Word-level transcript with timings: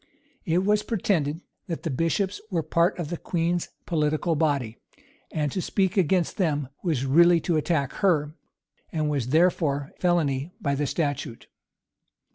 It 0.45 0.65
was 0.65 0.81
pretended, 0.81 1.41
that 1.67 1.83
the 1.83 1.91
bishops 1.91 2.41
were 2.49 2.63
part 2.63 2.97
of 2.97 3.09
the 3.11 3.17
queen's 3.17 3.69
political 3.85 4.33
body; 4.35 4.77
and 5.29 5.51
to 5.51 5.61
speak 5.61 5.95
against 5.95 6.37
them, 6.37 6.69
was 6.81 7.05
really 7.05 7.39
to 7.41 7.55
attack 7.55 7.91
her, 7.93 8.33
and 8.91 9.11
was 9.11 9.27
therefore 9.27 9.91
felony 9.99 10.53
by 10.59 10.73
the 10.73 10.87
statute. 10.87 11.45